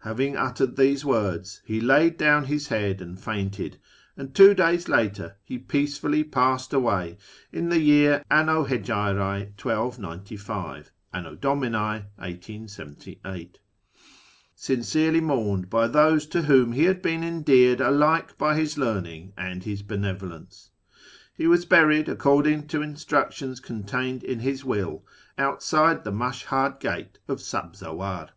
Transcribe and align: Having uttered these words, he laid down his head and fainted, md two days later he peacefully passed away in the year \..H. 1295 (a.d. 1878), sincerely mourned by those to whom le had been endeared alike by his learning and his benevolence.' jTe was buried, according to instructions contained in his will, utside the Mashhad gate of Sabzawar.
Having 0.00 0.36
uttered 0.36 0.74
these 0.74 1.04
words, 1.04 1.62
he 1.64 1.80
laid 1.80 2.16
down 2.16 2.46
his 2.46 2.66
head 2.66 3.00
and 3.00 3.16
fainted, 3.20 3.78
md 4.18 4.34
two 4.34 4.52
days 4.52 4.88
later 4.88 5.36
he 5.44 5.58
peacefully 5.58 6.24
passed 6.24 6.72
away 6.72 7.18
in 7.52 7.68
the 7.68 7.78
year 7.78 8.24
\..H. 8.32 8.46
1295 8.46 9.30
(a.d. 11.12 11.38
1878), 11.48 13.60
sincerely 14.56 15.20
mourned 15.20 15.70
by 15.70 15.86
those 15.86 16.26
to 16.26 16.42
whom 16.42 16.72
le 16.72 16.82
had 16.88 17.00
been 17.00 17.22
endeared 17.22 17.80
alike 17.80 18.36
by 18.36 18.56
his 18.56 18.76
learning 18.76 19.32
and 19.38 19.62
his 19.62 19.82
benevolence.' 19.82 20.72
jTe 21.38 21.48
was 21.48 21.64
buried, 21.64 22.08
according 22.08 22.66
to 22.66 22.82
instructions 22.82 23.60
contained 23.60 24.24
in 24.24 24.40
his 24.40 24.64
will, 24.64 25.04
utside 25.38 26.02
the 26.02 26.10
Mashhad 26.10 26.80
gate 26.80 27.20
of 27.28 27.38
Sabzawar. 27.38 28.30